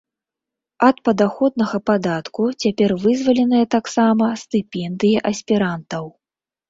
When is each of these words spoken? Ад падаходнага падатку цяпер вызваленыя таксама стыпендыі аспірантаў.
Ад 0.87 1.01
падаходнага 1.09 1.81
падатку 1.89 2.47
цяпер 2.65 2.95
вызваленыя 3.03 3.65
таксама 3.79 4.33
стыпендыі 4.45 5.15
аспірантаў. 5.33 6.03